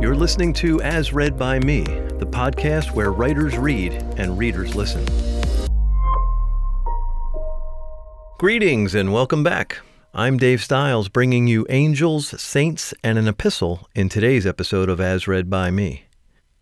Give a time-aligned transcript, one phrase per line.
[0.00, 5.04] You're listening to As Read by Me, the podcast where writers read and readers listen.
[8.38, 9.80] Greetings and welcome back.
[10.14, 15.26] I'm Dave Stiles, bringing you angels, saints, and an epistle in today's episode of As
[15.26, 16.04] Read by Me.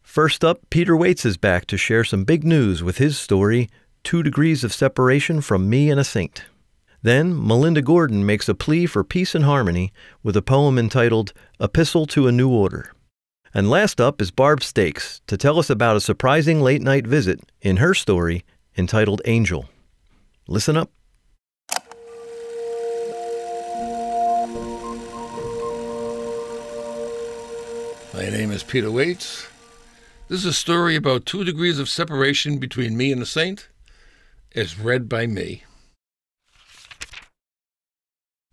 [0.00, 3.68] First up, Peter Waits is back to share some big news with his story,
[4.02, 6.44] Two Degrees of Separation from Me and a Saint.
[7.02, 9.92] Then, Melinda Gordon makes a plea for peace and harmony
[10.22, 12.95] with a poem entitled Epistle to a New Order.
[13.56, 17.41] And last up is Barb Stakes to tell us about a surprising late night visit
[17.62, 18.45] in her story
[18.77, 19.64] entitled Angel.
[20.47, 20.91] Listen up.
[28.12, 29.47] My name is Peter Waits.
[30.28, 33.70] This is a story about two degrees of separation between me and the saint,
[34.55, 35.64] as read by me.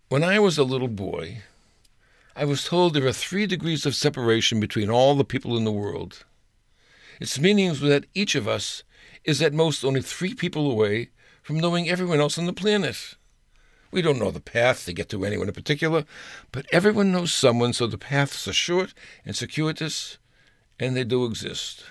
[0.08, 1.42] When I was a little boy,
[2.36, 5.70] I was told there are three degrees of separation between all the people in the
[5.70, 6.24] world.
[7.20, 8.82] Its meaning is that each of us
[9.24, 11.10] is at most only three people away
[11.42, 13.14] from knowing everyone else on the planet.
[13.92, 16.04] We don't know the path to get to anyone in particular,
[16.50, 18.94] but everyone knows someone, so the paths are short
[19.24, 20.18] and circuitous,
[20.80, 21.84] and they do exist.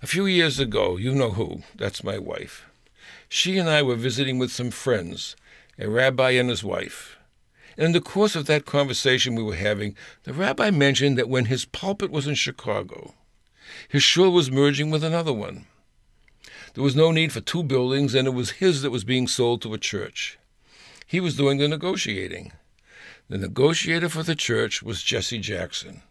[0.00, 2.66] A few years ago, you know who, that's my wife.
[3.28, 5.34] She and I were visiting with some friends,
[5.76, 7.17] a rabbi and his wife.
[7.78, 11.64] In the course of that conversation we were having, the rabbi mentioned that when his
[11.64, 13.14] pulpit was in Chicago,
[13.88, 15.64] his shul was merging with another one.
[16.74, 19.62] There was no need for two buildings, and it was his that was being sold
[19.62, 20.40] to a church.
[21.06, 22.50] He was doing the negotiating.
[23.28, 26.02] The negotiator for the church was Jesse Jackson.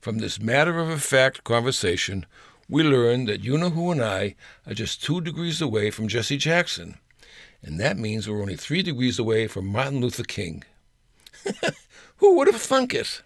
[0.00, 2.26] From this matter of fact conversation,
[2.68, 4.36] we learned that you know who and I
[4.68, 6.98] are just two degrees away from Jesse Jackson,
[7.60, 10.62] and that means we're only three degrees away from Martin Luther King.
[12.18, 13.22] Who would have thunk it?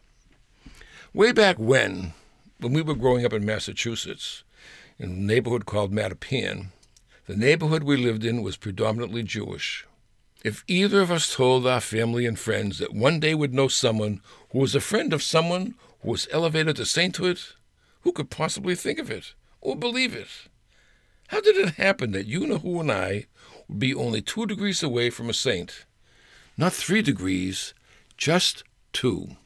[1.12, 2.12] Way back when,
[2.60, 4.44] when we were growing up in Massachusetts,
[4.98, 6.68] in a neighborhood called Mattapan,
[7.26, 9.86] the neighborhood we lived in was predominantly Jewish.
[10.44, 14.20] If either of us told our family and friends that one day we'd know someone
[14.50, 17.40] who was a friend of someone who was elevated to sainthood,
[18.02, 20.28] who could possibly think of it or believe it?
[21.28, 23.26] How did it happen that you know who and I
[23.66, 25.84] would be only two degrees away from a saint?
[26.56, 27.74] Not three degrees,
[28.16, 29.36] just two.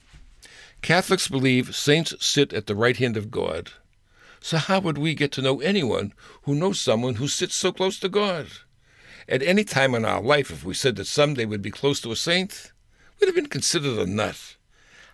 [0.83, 3.73] Catholics believe saints sit at the right hand of God.
[4.41, 7.99] So how would we get to know anyone who knows someone who sits so close
[8.01, 8.47] to God?
[9.29, 12.13] At any time in our life, if we said that someday we'd be close to
[12.13, 12.73] a saint,
[13.21, 14.57] we'd have been considered a nut.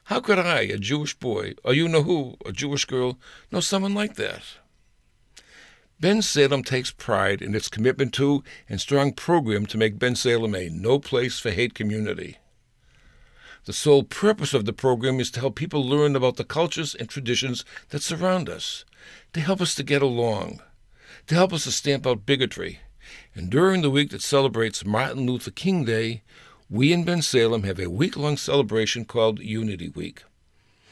[0.04, 3.18] How could I, a Jewish boy, or you know who, a Jewish girl,
[3.50, 4.42] know someone like that?
[6.00, 11.00] Bensalem takes pride in its commitment to and strong program to make Bensalem a no
[11.00, 12.38] place for hate community.
[13.66, 17.08] The sole purpose of the program is to help people learn about the cultures and
[17.08, 18.84] traditions that surround us,
[19.32, 20.62] to help us to get along,
[21.26, 22.78] to help us to stamp out bigotry.
[23.34, 26.22] And during the week that celebrates Martin Luther King Day,
[26.70, 30.22] we in Bensalem have a week long celebration called Unity Week.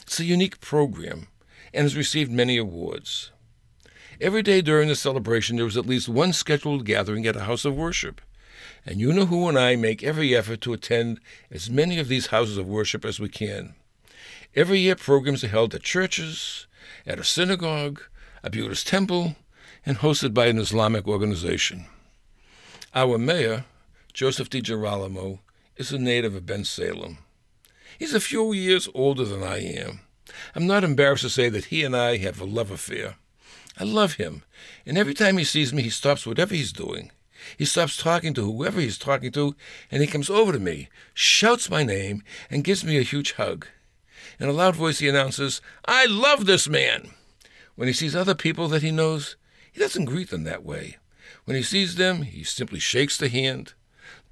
[0.02, 1.28] It's a unique program
[1.72, 3.30] and has received many awards.
[4.20, 7.64] Every day during the celebration, there is at least one scheduled gathering at a house
[7.64, 8.20] of worship.
[8.86, 12.26] And you know who and I make every effort to attend as many of these
[12.26, 13.74] houses of worship as we can.
[14.54, 16.66] Every year, programs are held at churches,
[17.06, 18.02] at a synagogue,
[18.42, 19.36] a Buddhist temple,
[19.86, 21.86] and hosted by an Islamic organization.
[22.94, 23.64] Our mayor,
[24.12, 25.38] Joseph DiGirolamo,
[25.76, 27.18] is a native of Bensalem.
[27.98, 30.00] He's a few years older than I am.
[30.54, 33.16] I'm not embarrassed to say that he and I have a love affair.
[33.78, 34.42] I love him,
[34.86, 37.10] and every time he sees me, he stops whatever he's doing
[37.56, 39.54] he stops talking to whoever he's talking to,
[39.90, 43.66] and he comes over to me, shouts my name, and gives me a huge hug.
[44.40, 47.10] In a loud voice, he announces, I love this man.
[47.76, 49.36] When he sees other people that he knows,
[49.72, 50.96] he doesn't greet them that way.
[51.44, 53.74] When he sees them, he simply shakes the hand.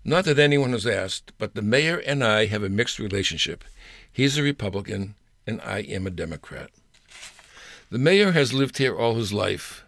[0.05, 3.65] Not that anyone has asked, but the mayor and I have a mixed relationship.
[4.11, 5.15] He's a Republican,
[5.47, 6.71] and I am a Democrat.
[7.91, 9.85] The mayor has lived here all his life.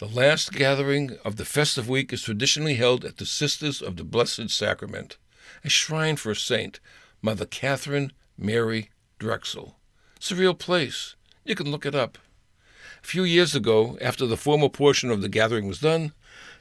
[0.00, 4.02] The last gathering of the festive week is traditionally held at the Sisters of the
[4.02, 5.18] Blessed Sacrament,
[5.62, 6.80] a shrine for a saint,
[7.20, 8.88] Mother Katharine Mary
[9.18, 9.76] Drexel.
[10.16, 11.16] It's a real place.
[11.44, 12.16] You can look it up.
[13.04, 16.14] A few years ago, after the formal portion of the gathering was done,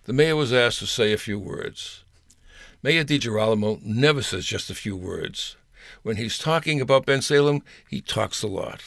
[0.03, 2.03] the mayor was asked to say a few words.
[2.83, 5.55] Mayor DiGirolamo never says just a few words.
[6.03, 8.81] When he's talking about Bensalem, he talks a lot.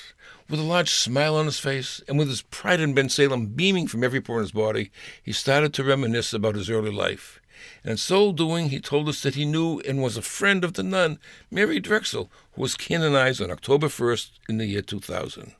[0.48, 4.04] With a large smile on his face and with his pride in Bensalem beaming from
[4.04, 4.90] every pore in his body,
[5.22, 7.40] he started to reminisce about his early life.
[7.84, 10.74] And in so doing, he told us that he knew and was a friend of
[10.74, 11.18] the nun,
[11.50, 15.54] Mary Drexel, who was canonized on October 1st in the year 2000.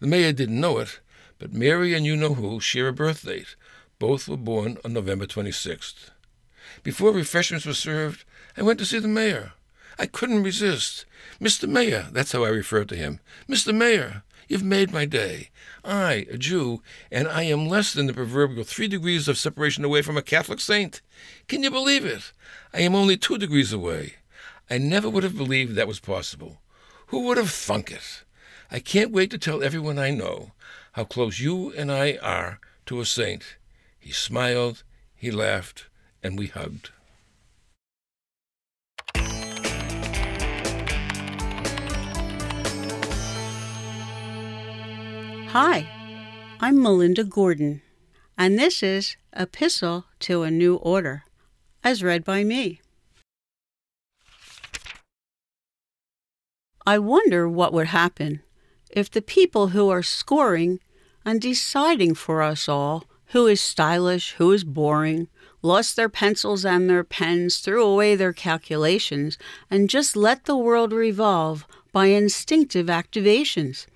[0.00, 1.00] The mayor didn't know it,
[1.38, 3.56] but Mary and you know who share a birth date.
[3.98, 6.10] Both were born on November 26th.
[6.82, 8.24] Before refreshments were served,
[8.56, 9.52] I went to see the mayor.
[9.98, 11.04] I couldn't resist.
[11.40, 11.68] Mr.
[11.68, 13.20] Mayor, that's how I refer to him.
[13.48, 13.74] Mr.
[13.74, 15.50] Mayor, you've made my day.
[15.84, 20.02] I, a Jew, and I am less than the proverbial three degrees of separation away
[20.02, 21.00] from a Catholic saint.
[21.48, 22.32] Can you believe it?
[22.72, 24.14] I am only two degrees away.
[24.70, 26.60] I never would have believed that was possible.
[27.08, 28.24] Who would have thunk it?
[28.70, 30.52] I can't wait to tell everyone I know
[30.92, 33.56] how close you and I are to a saint.
[33.98, 34.82] He smiled,
[35.14, 35.86] he laughed,
[36.22, 36.90] and we hugged.
[45.52, 45.86] Hi,
[46.60, 47.82] I'm Melinda Gordon,
[48.38, 51.24] and this is Epistle to a New Order,
[51.84, 52.80] as read by me.
[56.86, 58.40] I wonder what would happen
[58.88, 60.80] if the people who are scoring
[61.22, 65.28] and deciding for us all who is stylish, who is boring,
[65.60, 69.36] lost their pencils and their pens, threw away their calculations,
[69.70, 73.86] and just let the world revolve by instinctive activations.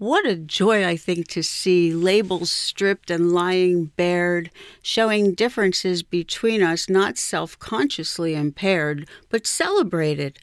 [0.00, 4.50] What a joy, I think, to see labels stripped and lying bared,
[4.80, 10.38] showing differences between us not self consciously impaired, but celebrated,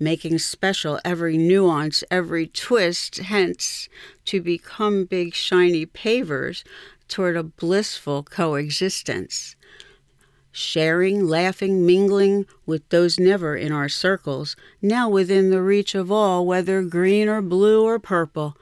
[0.00, 3.90] making special every nuance, every twist, hence,
[4.24, 6.64] to become big shiny pavers
[7.06, 9.56] toward a blissful coexistence.
[10.52, 16.46] Sharing, laughing, mingling with those never in our circles, now within the reach of all,
[16.46, 18.56] whether green or blue or purple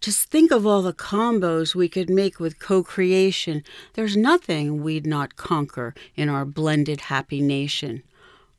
[0.00, 3.62] just think of all the combos we could make with co creation.
[3.94, 8.02] There's nothing we'd not conquer in our blended happy nation.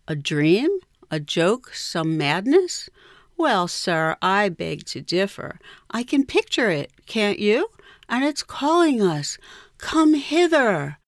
[0.08, 0.70] A dream?
[1.10, 1.74] A joke?
[1.74, 2.90] Some madness?
[3.38, 5.60] Well, sir, I beg to differ.
[5.90, 7.70] I can picture it, can't you?
[8.08, 9.40] And it's calling us.
[9.80, 11.00] Come hither.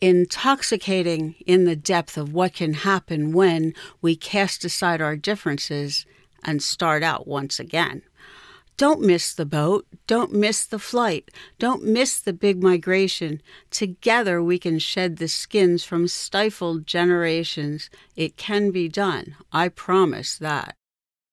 [0.00, 6.06] Intoxicating in the depth of what can happen when we cast aside our differences
[6.42, 8.02] and start out once again.
[8.76, 9.86] Don't miss the boat.
[10.06, 11.30] Don't miss the flight.
[11.58, 13.40] Don't miss the big migration.
[13.70, 17.90] Together we can shed the skins from stifled generations.
[18.16, 19.36] It can be done.
[19.52, 20.74] I promise that.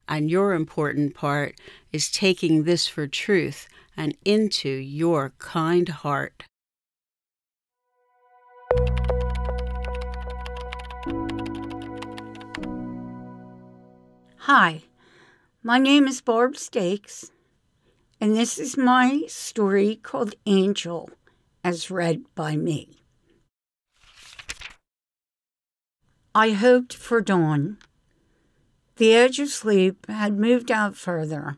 [0.07, 1.55] And your important part
[1.91, 6.43] is taking this for truth and into your kind heart.
[14.43, 14.88] Hi.
[15.61, 17.31] My name is Barb Stakes,
[18.21, 21.09] and this is my story called Angel,
[21.65, 23.03] as read by me.
[26.33, 27.77] I hoped for dawn.
[28.95, 31.57] The edge of sleep had moved out further,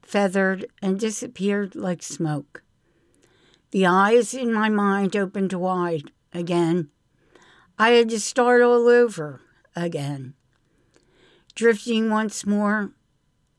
[0.00, 2.62] feathered, and disappeared like smoke.
[3.72, 6.90] The eyes in my mind opened wide again.
[7.80, 9.40] I had to start all over
[9.74, 10.34] again.
[11.56, 12.92] Drifting once more,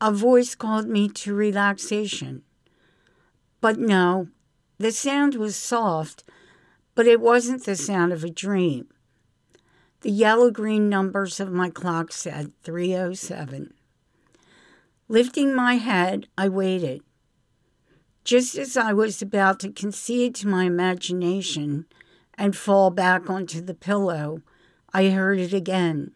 [0.02, 2.42] a voice called me to relaxation.
[3.62, 4.30] But no,
[4.80, 6.24] the sound was soft,
[6.96, 8.88] but it wasn't the sound of a dream.
[10.02, 13.76] The yellow green numbers of my clock said 307.
[15.08, 17.04] Lifting my head, I waited.
[18.24, 21.86] Just as I was about to concede to my imagination
[22.36, 24.42] and fall back onto the pillow,
[24.92, 26.14] I heard it again.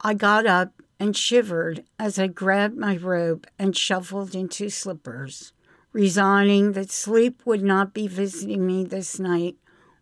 [0.00, 5.52] I got up and shivered as I grabbed my robe and shuffled into slippers,
[5.92, 9.56] resigning that sleep would not be visiting me this night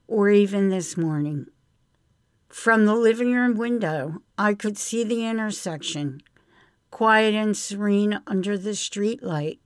[0.07, 1.47] or even this morning.
[2.49, 6.23] From the living room window, I could see the intersection,
[6.91, 9.59] quiet and serene under the street light.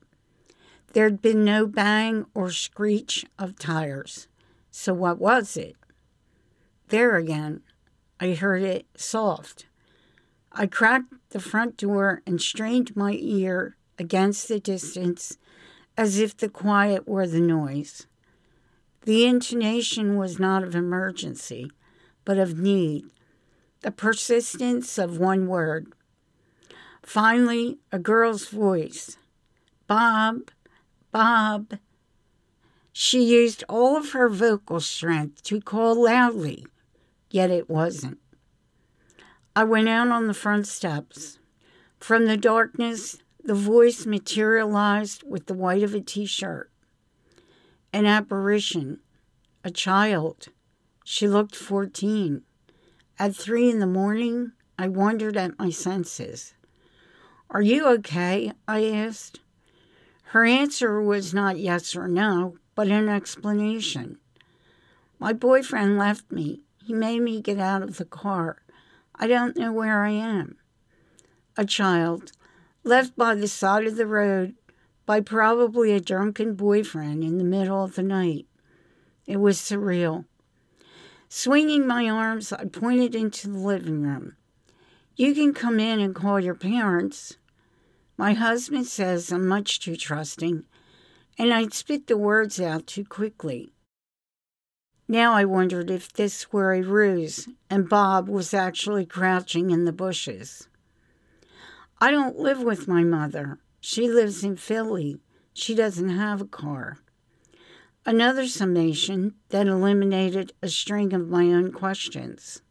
[0.93, 4.29] There'd been no bang or screech of tires.
[4.71, 5.77] So what was it?
[6.89, 7.63] There again,
[8.21, 9.67] I heard it soft
[10.59, 15.37] I cracked the front door and strained my ear against the distance
[15.99, 18.07] as if the quiet were the noise.
[19.03, 21.71] The intonation was not of emergency,
[22.25, 23.05] but of need,
[23.83, 25.93] the persistence of one word.
[27.03, 29.19] Finally, a girl's voice
[29.87, 30.51] Bob,
[31.13, 31.79] Bob.
[32.95, 36.67] She used all of her vocal strength to call loudly,
[37.31, 38.19] yet it wasn't.
[39.59, 41.39] I went out on the front steps.
[41.99, 46.71] From the darkness, the voice materialized with the white of a t shirt.
[47.91, 49.01] An apparition,
[49.65, 50.49] a child.
[51.05, 52.43] She looked 14.
[53.19, 56.53] At three in the morning, I wondered at my senses.
[57.49, 58.53] Are you okay?
[58.69, 59.41] I asked.
[60.33, 64.19] Her answer was not yes or no, but an explanation.
[65.19, 66.61] My boyfriend left me.
[66.85, 68.59] He made me get out of the car.
[69.19, 70.57] I don't know where I am.
[71.57, 72.33] A child,
[72.85, 74.55] left by the side of the road
[75.07, 78.47] by probably a drunken boyfriend in the middle of the night.
[79.27, 80.27] It was surreal.
[81.29, 84.37] Swinging my arms, I pointed into the living room.
[85.17, 87.39] You can come in and call your parents.
[88.19, 90.65] My husband says I'm much too trusting,
[91.39, 93.73] and I'd spit the words out too quickly.
[95.09, 99.93] Now I wondered if this were a ruse and Bob was actually crouching in the
[99.93, 100.69] bushes.
[102.01, 103.59] I don't live with my mother.
[103.81, 105.21] She lives in Philly.
[105.55, 106.99] She doesn't have a car.
[108.05, 112.63] Another summation that eliminated a string of my own questions.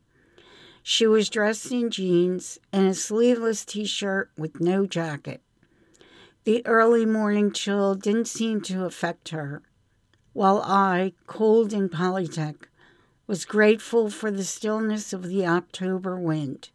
[0.84, 5.42] She was dressed in jeans and a sleeveless t shirt with no jacket.
[6.44, 9.64] The early morning chill didn't seem to affect her,
[10.36, 12.68] while I, cold in Polartec,
[13.26, 16.72] was grateful for the stillness of the October wind.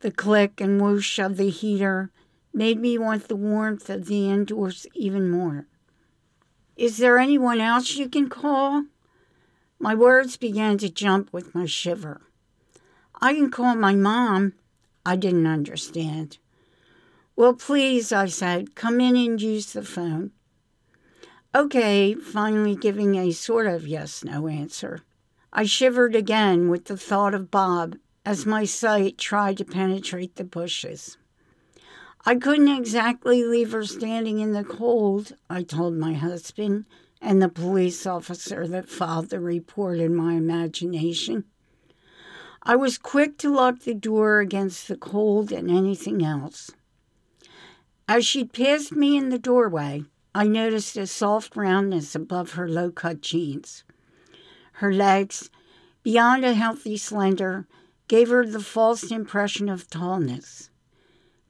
[0.00, 2.10] The click and whoosh of the heater
[2.52, 5.66] made me want the warmth of the indoors even more.
[6.76, 8.84] Is there anyone else you can call?
[9.78, 12.20] My words began to jump with my shiver.
[13.22, 14.52] I can call my mom.
[15.06, 16.36] I didn't understand.
[17.36, 20.32] Well, please, I said, come in and use the phone.
[21.54, 25.00] Okay, finally giving a sort of yes no answer.
[25.52, 30.44] I shivered again with the thought of Bob as my sight tried to penetrate the
[30.44, 31.18] bushes.
[32.24, 36.86] I couldn't exactly leave her standing in the cold, I told my husband
[37.20, 41.44] and the police officer that filed the report in my imagination.
[42.62, 46.70] I was quick to lock the door against the cold and anything else.
[48.08, 50.04] As she passed me in the doorway,
[50.34, 53.84] I noticed a soft roundness above her low cut jeans.
[54.74, 55.50] Her legs,
[56.02, 57.66] beyond a healthy slender,
[58.08, 60.70] gave her the false impression of tallness.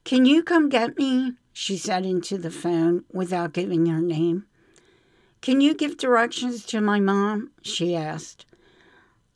[0.03, 1.33] Can you come get me?
[1.53, 4.45] she said into the phone without giving her name.
[5.39, 7.51] Can you give directions to my mom?
[7.61, 8.45] she asked.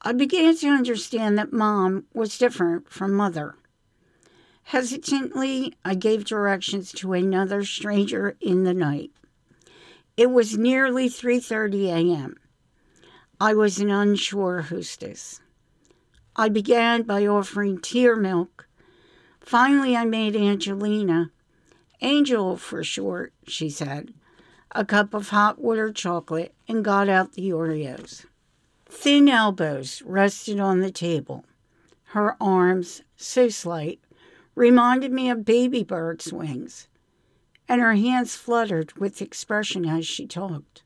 [0.01, 3.55] I began to understand that mom was different from mother.
[4.63, 9.11] Hesitantly, I gave directions to another stranger in the night.
[10.17, 12.37] It was nearly 3:30 a.m.
[13.39, 15.41] I was an unsure hostess.
[16.35, 18.67] I began by offering tea or milk.
[19.39, 21.29] Finally, I made Angelina,
[22.01, 24.11] Angel for short, she said,
[24.71, 28.25] a cup of hot water chocolate and got out the Oreos.
[28.87, 31.45] Thin elbows rested on the table.
[32.05, 33.99] Her arms, so slight,
[34.55, 36.87] reminded me of baby birds' wings,
[37.67, 40.83] and her hands fluttered with expression as she talked.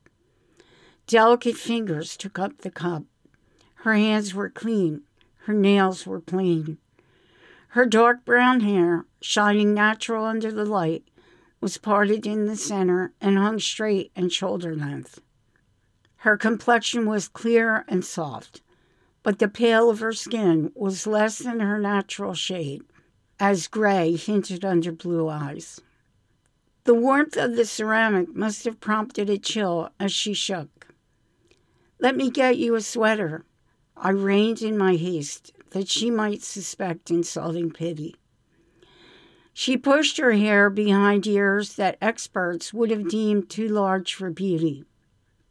[1.06, 3.04] Delicate fingers took up the cup.
[3.76, 5.02] Her hands were clean,
[5.46, 6.78] her nails were plain.
[7.68, 11.04] Her dark brown hair, shining natural under the light,
[11.60, 15.20] was parted in the center and hung straight and shoulder length.
[16.16, 18.60] Her complexion was clear and soft,
[19.22, 22.82] but the pale of her skin was less than her natural shade,
[23.40, 25.80] as gray hinted under blue eyes.
[26.84, 30.88] The warmth of the ceramic must have prompted a chill as she shook.
[31.98, 33.44] Let me get you a sweater.
[33.96, 38.16] I reined in my haste that she might suspect insulting pity.
[39.52, 44.84] She pushed her hair behind ears that experts would have deemed too large for beauty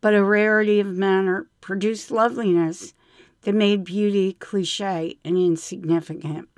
[0.01, 2.93] but a rarity of manner produced loveliness
[3.43, 6.49] that made beauty cliche and insignificant.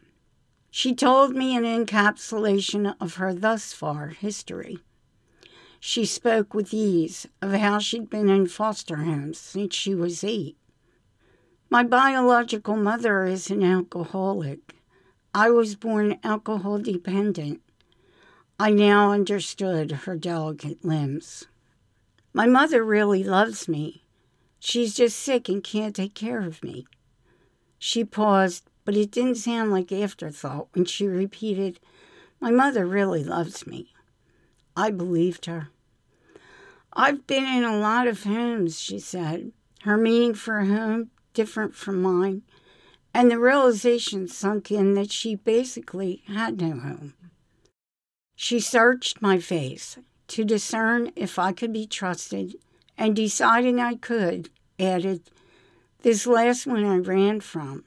[0.76, 4.80] She told me an encapsulation of her thus far history.
[5.80, 10.58] She spoke with ease of how she'd been in foster homes since she was eight.
[11.70, 14.74] My biological mother is an alcoholic.
[15.32, 17.62] I was born alcohol dependent.
[18.60, 21.46] I now understood her delicate limbs.
[22.34, 24.06] My mother really loves me.
[24.58, 26.88] She's just sick and can't take care of me.
[27.78, 31.80] She paused, but it didn't sound like afterthought when she repeated,
[32.40, 33.94] My mother really loves me.
[34.76, 35.70] I believed her.
[36.94, 42.02] I've been in a lot of homes, she said, her meaning for home different from
[42.02, 42.44] mine,
[43.14, 47.14] and the realization sunk in that she basically had no home.
[48.36, 49.98] She searched my face,
[50.30, 52.56] to discern if I could be trusted,
[52.98, 54.50] and deciding I could,
[54.80, 55.30] added,
[56.02, 57.86] This last one I ran from.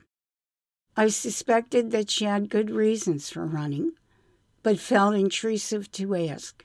[0.97, 3.93] I suspected that she had good reasons for running,
[4.63, 6.65] but felt intrusive to ask.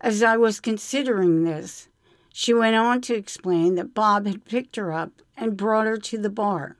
[0.00, 1.88] As I was considering this,
[2.32, 6.18] she went on to explain that Bob had picked her up and brought her to
[6.18, 6.76] the bar.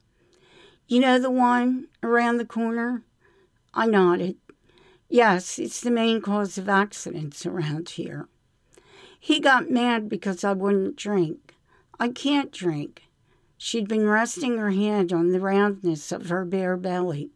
[0.88, 3.04] You know the one around the corner?
[3.73, 4.37] I nodded.
[5.09, 8.26] Yes, it's the main cause of accidents around here.
[9.19, 11.54] He got mad because I wouldn't drink.
[12.00, 13.02] I can't drink.
[13.62, 17.31] She'd been resting her hand on the roundness of her bare belly.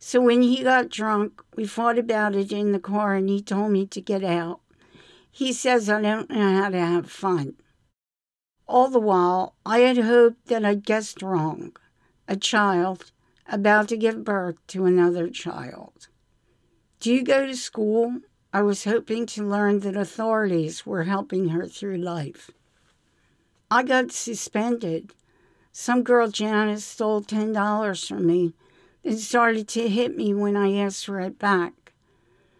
[0.00, 3.70] So when he got drunk, we fought about it in the car and he told
[3.70, 4.60] me to get out.
[5.30, 7.54] He says I don't know how to have fun.
[8.66, 11.76] All the while, I had hoped that I'd guessed wrong.
[12.26, 13.12] A child
[13.48, 16.08] about to give birth to another child.
[16.98, 18.18] Do you go to school?
[18.52, 22.50] I was hoping to learn that authorities were helping her through life.
[23.70, 25.12] I got suspended.
[25.72, 28.54] Some girl Janice stole $10 from me
[29.04, 31.92] and started to hit me when I asked for it back.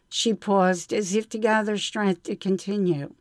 [0.09, 3.15] She paused as if to gather strength to continue.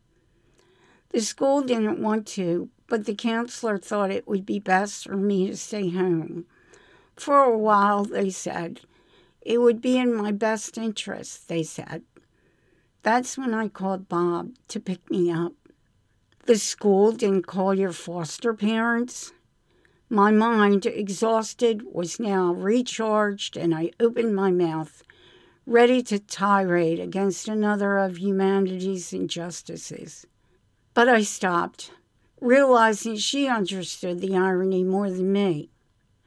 [1.10, 5.48] The school didn't want to, but the counselor thought it would be best for me
[5.48, 6.46] to stay home.
[7.16, 8.82] For a while, they said.
[9.42, 12.04] It would be in my best interest, they said.
[13.02, 15.54] That's when I called Bob to pick me up.
[16.46, 19.32] The school didn't call your foster parents?
[20.12, 25.04] My mind, exhausted, was now recharged, and I opened my mouth,
[25.68, 30.26] ready to tirade against another of humanity's injustices.
[30.96, 31.92] But I stopped,
[32.42, 35.70] realizing she understood the irony more than me.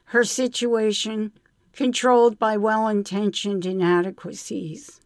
[0.07, 1.33] Her situation,
[1.73, 5.01] controlled by well intentioned inadequacies,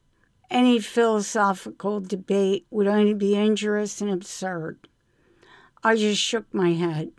[0.50, 4.87] any philosophical debate would only be injurious and absurd.
[5.83, 7.12] I just shook my head.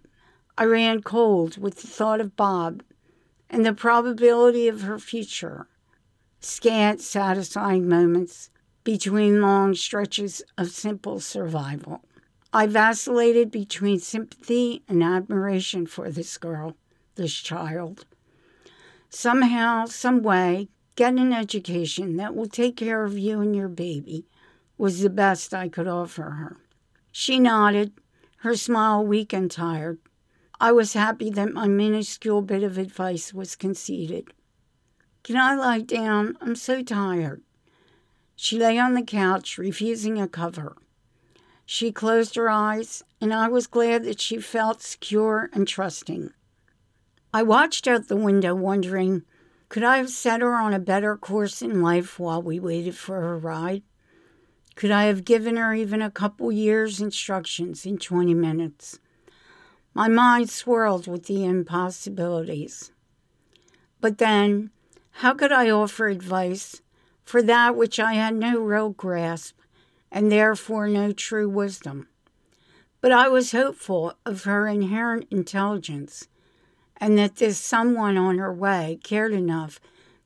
[0.58, 2.84] I ran cold with the thought of Bob
[3.50, 5.68] and the probability of her future.
[6.40, 8.50] Scant, satisfying moments
[8.84, 12.02] between long stretches of simple survival.
[12.54, 16.76] I vacillated between sympathy and admiration for this girl,
[17.16, 18.06] this child.
[19.10, 24.26] Somehow, some way, Get an education that will take care of you and your baby
[24.80, 26.58] was the best I could offer her.
[27.12, 27.94] She nodded,
[28.38, 30.00] her smile weak and tired.
[30.60, 34.34] I was happy that my minuscule bit of advice was conceded.
[35.24, 36.36] Can I lie down?
[36.42, 37.44] I'm so tired.
[38.36, 40.76] She lay on the couch, refusing a cover.
[41.66, 46.32] She closed her eyes, and I was glad that she felt secure and trusting.
[47.34, 49.24] I watched out the window, wondering
[49.70, 53.20] could I have set her on a better course in life while we waited for
[53.20, 53.84] her ride?
[54.76, 59.00] Could I have given her even a couple years' instructions in 20 minutes?
[59.98, 62.92] My mind swirled with the impossibilities.
[64.00, 64.70] But then,
[65.10, 66.84] how could I offer advice
[67.24, 69.58] for that which I had no real grasp
[70.12, 72.10] and therefore no true wisdom?
[73.02, 76.28] But I was hopeful of her inherent intelligence
[76.98, 79.80] and that this someone on her way cared enough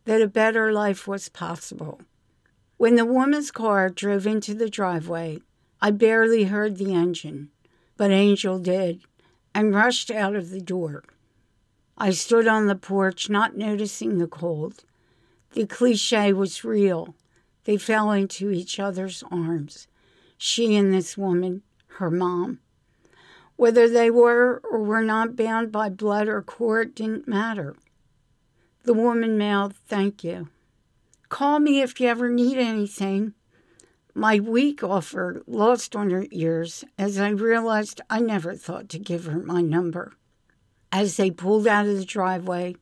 [0.03, 2.01] that a better life was possible.
[2.75, 5.39] When the woman's car drove into the driveway,
[5.79, 7.51] I barely heard the engine,
[7.95, 8.99] but Angel did
[9.53, 11.03] and rushed out of the door.
[11.97, 14.85] I stood on the porch, not noticing the cold.
[15.53, 17.15] The cliche was real.
[17.65, 19.87] They fell into each other's arms.
[20.37, 21.61] She and this woman,
[21.97, 22.59] her mom.
[23.55, 27.75] Whether they were or were not bound by blood or court didn't matter.
[28.83, 30.49] The woman mouthed, Thank you.
[31.29, 33.35] Call me if you ever need anything.
[34.13, 39.25] My weak offer lost on her ears as I realized I never thought to give
[39.25, 40.13] her my number.
[40.91, 42.75] As they pulled out of the driveway,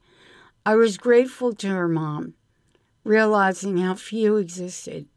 [0.65, 2.33] I was grateful to her mom,
[3.03, 5.07] realizing how few existed.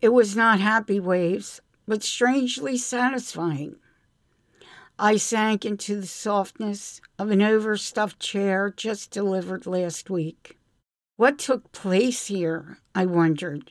[0.00, 3.76] It was not happy waves, but strangely satisfying.
[4.98, 10.58] I sank into the softness of an overstuffed chair just delivered last week.
[11.16, 12.78] What took place here?
[12.94, 13.70] I wondered.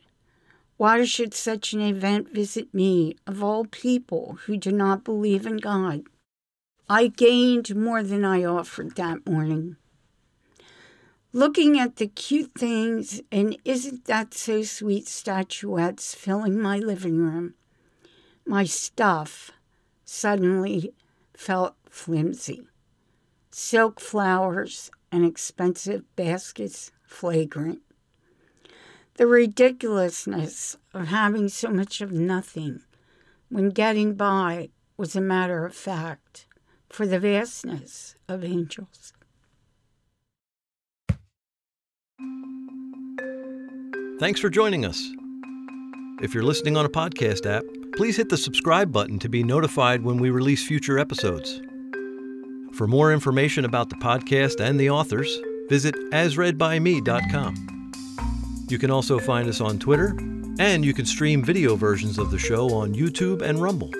[0.78, 5.58] Why should such an event visit me, of all people who do not believe in
[5.58, 6.04] God?
[6.88, 9.78] I gained more than I offered that morning.
[11.34, 17.56] Looking at the cute things and isn't that so sweet statuettes filling my living room,
[18.46, 19.52] my stuff
[20.06, 20.94] suddenly
[21.36, 22.68] felt flimsy.
[23.50, 27.82] Silk flowers and expensive baskets flagrant.
[29.18, 32.82] The ridiculousness of having so much of nothing
[33.50, 36.46] when getting by was a matter of fact
[36.88, 39.14] for the vastness of angels.
[44.20, 45.02] Thanks for joining us.
[46.22, 47.64] If you're listening on a podcast app,
[47.96, 51.60] please hit the subscribe button to be notified when we release future episodes.
[52.74, 57.77] For more information about the podcast and the authors, visit asreadbyme.com.
[58.70, 60.18] You can also find us on Twitter,
[60.60, 63.92] and you can stream video versions of the show on YouTube and Rumble.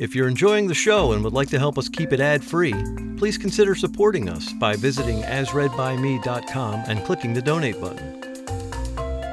[0.00, 2.74] If you're enjoying the show and would like to help us keep it ad free,
[3.16, 8.20] please consider supporting us by visiting asreadbyme.com and clicking the donate button.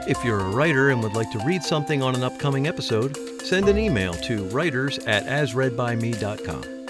[0.08, 3.68] If you're a writer and would like to read something on an upcoming episode, send
[3.68, 6.83] an email to writers at asreadbyme.com.